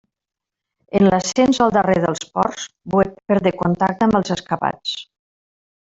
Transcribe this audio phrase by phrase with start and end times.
[0.99, 2.65] En l'ascens al darrer dels ports
[2.95, 4.97] Bouet perdé contacte amb els escapats.